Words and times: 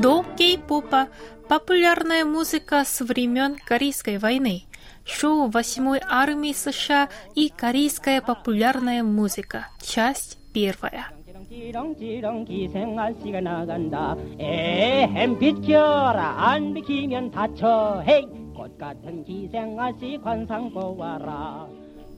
До 0.00 0.24
кей-попа 0.36 1.08
популярная 1.48 2.24
музыка 2.24 2.84
с 2.84 3.00
времен 3.00 3.56
Корейской 3.64 4.18
войны, 4.18 4.64
шоу 5.04 5.48
8 5.48 6.00
армии 6.08 6.52
США 6.52 7.08
и 7.34 7.48
корейская 7.48 8.20
популярная 8.20 9.02
музыка, 9.02 9.68
часть 9.80 10.38
первая. 10.52 11.06
지렁지렁 11.48 12.44
기생 12.44 12.98
아씨가 12.98 13.40
나간다 13.40 14.16
에헴 14.38 15.38
비켜라 15.38 16.50
안 16.50 16.74
비키면 16.74 17.30
다쳐 17.30 18.02
헤이 18.04 18.26
꽃 18.52 18.76
같은 18.76 19.22
기생 19.24 19.78
아씨 19.78 20.18
관상 20.22 20.70
보아라 20.72 21.68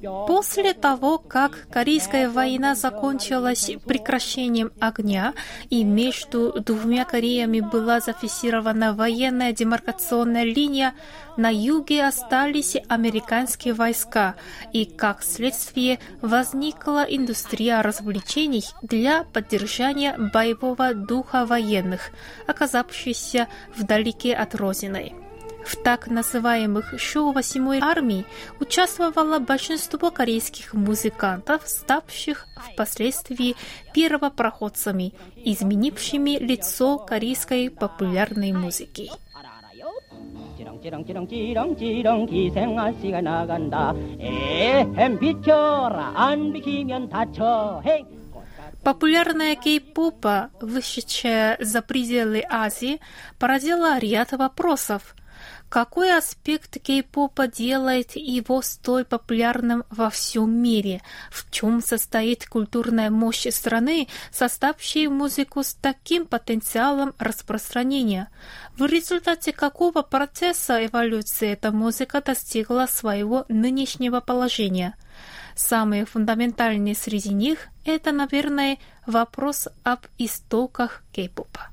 После 0.04 0.74
того, 0.74 1.18
как 1.18 1.68
Корейская 1.72 2.30
война 2.30 2.76
закончилась 2.76 3.72
прекращением 3.86 4.72
огня 4.80 5.34
и 5.70 5.84
между 5.84 6.52
двумя 6.60 7.06
Кореями 7.06 7.62
была 7.62 8.00
зафиксирована 8.00 8.94
военная 8.94 9.54
демаркационная 9.54 10.44
линия, 10.44 10.94
на 11.38 11.50
юге 11.50 12.06
остались 12.06 12.76
американские 12.90 13.74
войска, 13.74 14.36
и 14.72 14.86
как 14.86 15.24
следствие 15.24 16.00
возникла 16.22 17.06
индустрия 17.08 17.82
развлечений 17.82 18.66
для 18.82 19.24
поддержания 19.24 20.18
боевого 20.18 20.94
духа 20.94 21.46
военных, 21.46 22.12
оказавшихся 22.46 23.48
вдалеке 23.76 24.36
от 24.36 24.54
Родины. 24.56 25.23
В 25.69 25.77
так 25.77 26.09
называемых 26.09 26.99
шоу 26.99 27.33
восьмой 27.33 27.81
армии 27.81 28.25
участвовало 28.59 29.39
большинство 29.39 30.11
корейских 30.11 30.73
музыкантов, 30.73 31.69
ставших 31.69 32.47
впоследствии 32.73 33.55
первопроходцами, 33.93 35.13
изменившими 35.37 36.39
лицо 36.39 36.97
корейской 36.97 37.69
популярной 37.69 38.53
музыки. 38.53 39.11
지렁지렁지렁지렁 40.81 42.27
기생 42.27 42.79
아씨가 42.79 43.21
나간다 43.21 43.93
에헴 44.21 45.19
비켜라 45.19 46.13
안 46.15 46.53
비키면 46.53 47.11
다쳐 47.11 47.83
헤이 47.85 48.05
Популярная 48.85 49.57
кей-попа, 49.57 50.51
вышедшая 50.61 51.59
за 51.61 51.83
пределы 51.83 52.43
Азии, 52.49 53.01
породила 53.39 53.99
ряд 53.99 54.33
вопросов – 54.33 55.22
какой 55.74 56.16
аспект 56.16 56.80
кей-попа 56.80 57.48
делает 57.48 58.16
его 58.16 58.62
столь 58.62 59.06
популярным 59.06 59.86
во 59.90 60.12
всем 60.12 60.52
мире? 60.56 61.02
В 61.32 61.50
чем 61.50 61.82
состоит 61.82 62.46
культурная 62.46 63.10
мощь 63.10 63.48
страны, 63.50 64.08
составившей 64.32 65.08
музыку 65.08 65.64
с 65.64 65.74
таким 65.74 66.28
потенциалом 66.28 67.16
распространения? 67.18 68.30
В 68.78 68.86
результате 68.86 69.52
какого 69.52 70.04
процесса 70.04 70.86
эволюции 70.86 71.54
эта 71.54 71.72
музыка 71.72 72.22
достигла 72.22 72.86
своего 72.88 73.46
нынешнего 73.50 74.20
положения? 74.20 74.94
Самый 75.56 76.06
фундаментальный 76.06 76.94
среди 76.94 77.34
них– 77.34 77.70
это, 77.84 78.12
наверное, 78.12 78.78
вопрос 79.08 79.70
об 79.84 80.02
истоках 80.20 81.02
кей-попа. 81.14 81.73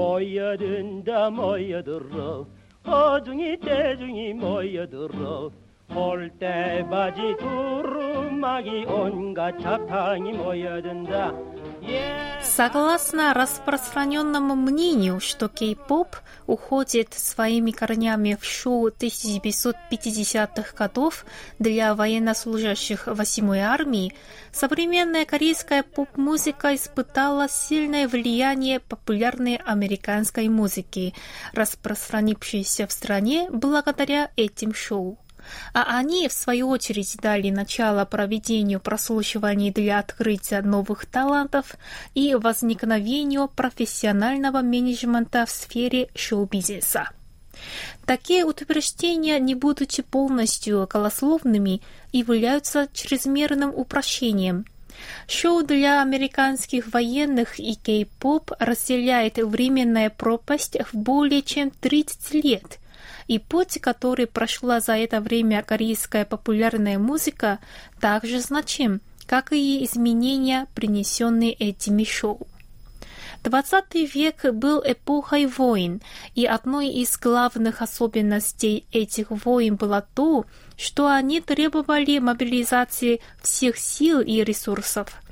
모여든다 0.00 1.30
모여들어. 1.30 2.46
어중이 2.86 3.58
대중이 3.58 4.32
모여들어. 4.34 5.50
홀대바지 5.92 7.36
두루마기 7.38 8.84
온갖 8.86 9.58
잡탕이 9.58 10.32
모여든다 10.32 11.34
Согласно 12.60 13.32
распространенному 13.32 14.54
мнению, 14.54 15.18
что 15.18 15.48
кей-поп 15.48 16.14
уходит 16.46 17.14
своими 17.14 17.70
корнями 17.70 18.36
в 18.38 18.44
шоу 18.44 18.88
1950-х 18.90 20.76
годов 20.76 21.24
для 21.58 21.94
военнослужащих 21.94 23.08
8-й 23.08 23.60
армии, 23.60 24.12
современная 24.52 25.24
корейская 25.24 25.82
поп-музыка 25.82 26.74
испытала 26.74 27.48
сильное 27.48 28.06
влияние 28.06 28.80
популярной 28.80 29.56
американской 29.56 30.50
музыки, 30.50 31.14
распространившейся 31.54 32.86
в 32.86 32.92
стране 32.92 33.48
благодаря 33.50 34.32
этим 34.36 34.74
шоу 34.74 35.18
а 35.72 35.98
они, 35.98 36.28
в 36.28 36.32
свою 36.32 36.68
очередь, 36.68 37.16
дали 37.22 37.50
начало 37.50 38.04
проведению 38.04 38.80
прослушиваний 38.80 39.70
для 39.70 39.98
открытия 39.98 40.62
новых 40.62 41.06
талантов 41.06 41.74
и 42.14 42.34
возникновению 42.34 43.48
профессионального 43.48 44.60
менеджмента 44.62 45.46
в 45.46 45.50
сфере 45.50 46.08
шоу-бизнеса. 46.14 47.10
Такие 48.06 48.44
утверждения, 48.44 49.38
не 49.38 49.54
будучи 49.54 50.02
полностью 50.02 50.88
голословными, 50.90 51.82
являются 52.12 52.88
чрезмерным 52.92 53.72
упрощением. 53.74 54.64
Шоу 55.28 55.62
для 55.62 56.02
американских 56.02 56.92
военных 56.92 57.58
и 57.58 57.74
кей-поп 57.74 58.52
разделяет 58.58 59.38
временная 59.38 60.10
пропасть 60.10 60.76
в 60.92 60.96
более 60.96 61.42
чем 61.42 61.70
30 61.70 62.34
лет– 62.44 62.78
и 63.30 63.38
путь, 63.38 63.78
который 63.80 64.26
прошла 64.26 64.80
за 64.80 64.94
это 64.96 65.20
время 65.20 65.62
корейская 65.62 66.24
популярная 66.24 66.98
музыка, 66.98 67.60
также 68.00 68.40
значим, 68.40 69.00
как 69.26 69.52
и 69.52 69.84
изменения, 69.84 70.66
принесенные 70.74 71.52
этими 71.52 72.02
шоу. 72.02 72.48
XX 73.44 74.10
век 74.12 74.52
был 74.52 74.82
эпохой 74.84 75.46
войн, 75.46 76.02
и 76.34 76.44
одной 76.44 76.88
из 76.88 77.16
главных 77.16 77.82
особенностей 77.82 78.84
этих 78.90 79.30
войн 79.30 79.76
было 79.76 80.04
то, 80.16 80.44
что 80.76 81.06
они 81.06 81.40
требовали 81.40 82.18
мобилизации 82.18 83.20
всех 83.40 83.78
сил 83.78 84.20
и 84.20 84.42
ресурсов. 84.42 85.22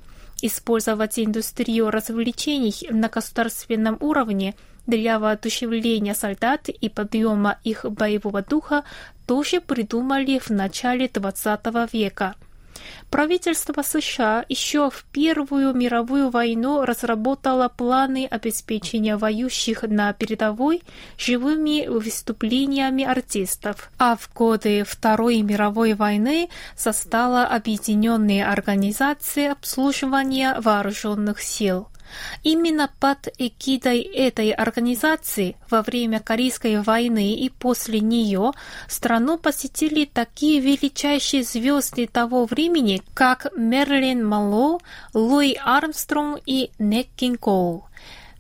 Использовать 0.40 1.19
индустрию 1.19 1.90
развлечений 1.90 2.76
на 2.90 3.08
государственном 3.08 3.96
уровне– 3.99 4.55
для 4.88 5.19
воодушевления 5.19 6.14
солдат 6.14 6.69
и 6.69 6.88
подъема 6.88 7.58
их 7.62 7.85
боевого 7.85 8.43
духа 8.43 8.85
тоже 9.26 9.61
придумали 9.61 10.38
в 10.38 10.50
начале 10.50 11.06
XX 11.06 11.88
века. 11.93 12.35
Правительство 13.11 13.82
США 13.82 14.44
еще 14.49 14.90
в 14.90 15.05
Первую 15.12 15.75
мировую 15.75 16.31
войну 16.31 16.85
разработало 16.85 17.69
планы 17.69 18.26
обеспечения 18.31 19.17
воюющих 19.17 19.82
на 19.82 20.12
передовой 20.14 20.82
живыми 21.19 21.87
выступлениями 21.87 23.05
артистов, 23.05 23.90
а 23.99 24.17
в 24.17 24.31
годы 24.35 24.85
Второй 24.87 25.43
мировой 25.43 25.94
войны 25.94 26.49
создала 26.76 27.46
Объединенная 27.46 28.50
организация 28.50 29.52
обслуживания 29.52 30.58
вооруженных 30.61 31.43
сил. 31.43 31.88
Именно 32.43 32.90
под 33.00 33.28
эгидой 33.38 34.00
этой 34.00 34.50
организации 34.50 35.56
во 35.70 35.82
время 35.82 36.20
Корейской 36.20 36.81
войны 36.81 37.34
и 37.34 37.49
после 37.50 38.00
нее 38.00 38.52
страну 38.88 39.38
посетили 39.38 40.05
такие 40.05 40.60
величайшие 40.60 41.43
звезды 41.43 42.06
того 42.06 42.46
времени, 42.46 43.02
как 43.14 43.46
Мерлин 43.56 44.26
Монро, 44.26 44.78
Луи 45.14 45.55
Армстронг 45.55 46.40
и 46.46 46.70
Нет 46.78 47.08
Кинг 47.16 47.40
Коул. 47.40 47.84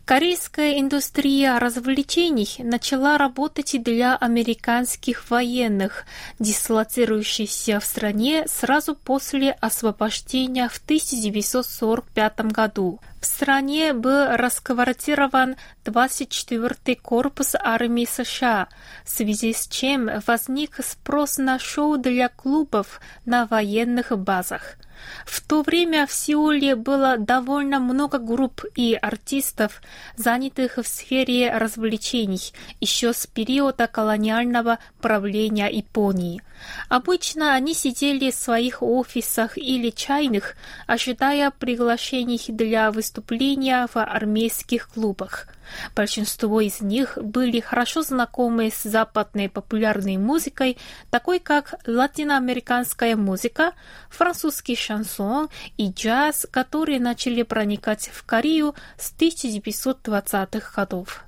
Корейская 0.08 0.80
индустрия 0.80 1.58
развлечений 1.58 2.48
начала 2.60 3.18
работать 3.18 3.76
для 3.82 4.16
американских 4.16 5.28
военных, 5.28 6.06
дислоцирующихся 6.38 7.78
в 7.78 7.84
стране 7.84 8.46
сразу 8.48 8.94
после 8.94 9.50
освобождения 9.50 10.70
в 10.70 10.78
1945 10.78 12.40
году. 12.52 13.00
В 13.20 13.26
стране 13.26 13.92
был 13.92 14.28
расквартирован 14.34 15.56
24-й 15.84 16.94
корпус 16.94 17.54
армии 17.54 18.08
США, 18.10 18.68
в 19.04 19.10
связи 19.10 19.52
с 19.52 19.68
чем 19.68 20.08
возник 20.26 20.80
спрос 20.82 21.36
на 21.36 21.58
шоу 21.58 21.98
для 21.98 22.30
клубов 22.30 23.02
на 23.26 23.44
военных 23.44 24.16
базах. 24.18 24.78
В 25.26 25.40
то 25.40 25.62
время 25.62 26.06
в 26.06 26.12
Сеуле 26.12 26.74
было 26.76 27.16
довольно 27.18 27.80
много 27.80 28.18
групп 28.18 28.64
и 28.74 28.94
артистов, 28.94 29.82
занятых 30.16 30.78
в 30.78 30.86
сфере 30.86 31.50
развлечений 31.50 32.52
еще 32.80 33.12
с 33.12 33.26
периода 33.26 33.86
колониального 33.86 34.78
правления 35.00 35.68
Японии. 35.68 36.42
Обычно 36.88 37.54
они 37.54 37.74
сидели 37.74 38.30
в 38.30 38.34
своих 38.34 38.82
офисах 38.82 39.56
или 39.58 39.90
чайных, 39.90 40.56
ожидая 40.86 41.50
приглашений 41.50 42.42
для 42.48 42.90
выступления 42.90 43.88
в 43.92 43.96
армейских 43.96 44.88
клубах. 44.88 45.48
Большинство 45.94 46.60
из 46.60 46.80
них 46.80 47.18
были 47.20 47.60
хорошо 47.60 48.02
знакомы 48.02 48.70
с 48.70 48.82
западной 48.82 49.48
популярной 49.48 50.16
музыкой, 50.16 50.78
такой 51.10 51.38
как 51.38 51.74
латиноамериканская 51.86 53.16
музыка, 53.16 53.72
французский 54.10 54.76
шансон 54.76 55.48
и 55.76 55.90
джаз, 55.90 56.46
которые 56.50 57.00
начали 57.00 57.42
проникать 57.42 58.10
в 58.12 58.24
Корею 58.24 58.74
с 58.98 59.12
1920-х 59.12 60.72
годов. 60.74 61.27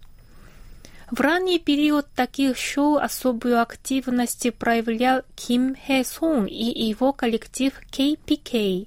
В 1.10 1.20
ранний 1.20 1.58
период 1.58 2.06
таких 2.14 2.56
шоу 2.56 2.94
особую 2.94 3.60
активность 3.60 4.46
проявлял 4.54 5.22
Ким 5.34 5.74
Хэ 5.74 6.04
Сон 6.04 6.46
и 6.46 6.86
его 6.88 7.12
коллектив 7.12 7.72
KPK. 7.90 8.86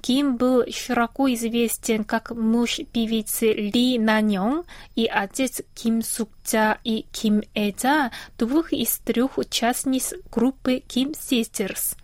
Ким 0.00 0.36
был 0.36 0.62
широко 0.70 1.32
известен 1.34 2.04
как 2.04 2.30
муж 2.30 2.78
певицы 2.92 3.52
Ли 3.52 3.98
Нанён 3.98 4.62
и 4.94 5.06
отец 5.06 5.62
Ким 5.74 6.02
Сукча 6.02 6.78
и 6.84 7.06
Ким 7.10 7.42
Эджа, 7.54 8.12
двух 8.38 8.72
из 8.72 8.96
трех 8.98 9.36
участниц 9.36 10.14
группы 10.30 10.74
Kim 10.76 11.16
Sisters. 11.18 11.96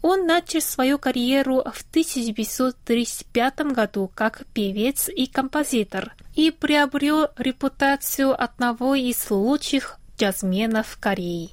Он 0.00 0.26
начал 0.26 0.60
свою 0.60 0.98
карьеру 0.98 1.56
в 1.56 1.84
1935 1.90 3.60
году 3.72 4.10
как 4.14 4.44
певец 4.54 5.08
и 5.08 5.26
композитор 5.26 6.14
и 6.36 6.50
приобрел 6.52 7.28
репутацию 7.36 8.40
одного 8.40 8.94
из 8.94 9.28
лучших 9.30 9.98
джазменов 10.18 10.98
Кореи. 11.00 11.50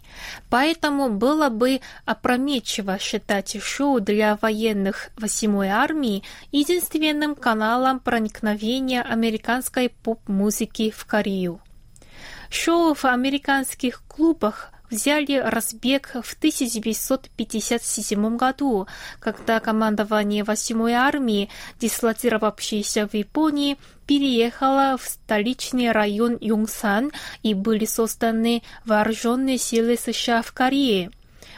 Поэтому 0.50 1.10
было 1.10 1.50
бы 1.50 1.82
опрометчиво 2.06 2.98
считать 3.00 3.62
шоу 3.62 4.00
для 4.00 4.38
военных 4.42 5.10
8 5.18 5.66
армии 5.68 6.24
единственным 6.52 7.36
каналом 7.36 8.00
проникновения 8.00 9.02
американской 9.02 9.90
поп-музыки 9.90 10.92
в 10.92 11.06
Корею. 11.06 11.62
Шоу 12.50 12.94
в 12.94 13.06
американских 13.06 14.04
клубах 14.08 14.72
взяли 14.90 15.38
разбег 15.38 16.16
в 16.24 16.34
1957 16.34 18.38
году, 18.38 18.88
когда 19.20 19.60
командование 19.60 20.44
8-й 20.44 20.94
армии, 20.94 21.50
дислоцировавшееся 21.80 23.08
в 23.08 23.14
Японии, 23.14 23.78
переехало 24.08 24.98
в 24.98 25.08
столичный 25.08 25.92
район 25.92 26.38
Юнгсан 26.40 27.12
и 27.44 27.54
были 27.54 27.86
созданы 27.86 28.64
вооруженные 28.86 29.58
силы 29.58 29.98
США 29.98 30.42
в 30.42 30.54
Корее. 30.54 31.12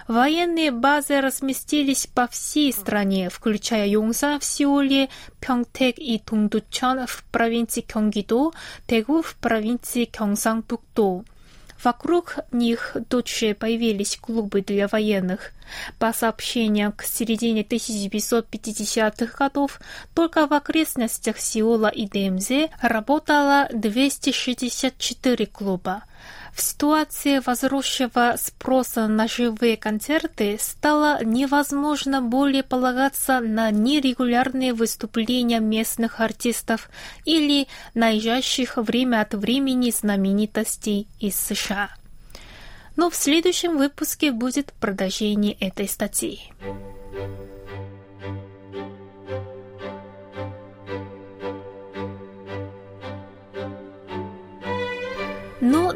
Военные 0.08 0.72
базы 0.72 1.20
разместились 1.20 2.08
по 2.08 2.28
всей 2.28 2.72
стране, 2.72 3.30
включая 3.30 3.88
Юнгсан 3.88 4.40
в 4.40 4.46
Сеуле, 4.46 5.10
Пyeongtaek 5.42 5.96
и 5.98 6.20
Тунгдучон 6.20 7.08
в 7.08 7.26
провинции 7.26 7.82
Кёнгидо, 7.82 8.52
Дэгу 8.88 9.22
в 9.22 9.36
провинции 9.36 10.06
Кёнгсан-Пукто. 10.06 11.26
Вокруг 11.84 12.38
них 12.52 12.98
тут 13.10 13.28
же 13.28 13.54
появились 13.54 14.18
клубы 14.18 14.62
для 14.62 14.88
военных. 14.88 15.52
По 16.00 16.14
сообщениям 16.14 16.92
к 16.92 17.04
середине 17.04 17.62
1950-х 17.64 19.38
годов, 19.38 19.80
только 20.14 20.48
в 20.48 20.54
окрестностях 20.54 21.38
Сеула 21.40 21.88
и 21.88 22.08
Демзе 22.08 22.70
работало 22.82 23.68
264 23.74 25.46
клуба. 25.46 26.04
В 26.58 26.62
ситуации 26.64 27.38
возросшего 27.38 28.36
спроса 28.36 29.08
на 29.08 29.28
живые 29.28 29.78
концерты 29.78 30.58
стало 30.60 31.24
невозможно 31.24 32.20
более 32.20 32.64
полагаться 32.64 33.42
на 33.42 33.70
нерегулярные 33.70 34.74
выступления 34.74 35.60
местных 35.60 36.20
артистов 36.20 36.90
или 37.26 37.68
наезжающих 37.94 38.78
время 38.78 39.22
от 39.22 39.36
времени 39.36 39.92
знаменитостей 39.92 41.08
из 41.20 41.36
США. 41.36 41.92
Но 42.96 43.12
в 43.12 43.16
следующем 43.16 43.78
выпуске 43.78 44.32
будет 44.32 44.74
продолжение 44.74 45.54
этой 45.54 45.88
статьи. 45.88 46.52